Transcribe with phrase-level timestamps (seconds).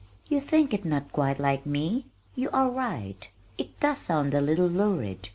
[0.29, 2.07] "You think it not quite like me?
[2.33, 3.29] You are right.
[3.59, 5.29] It does sound a little lurid.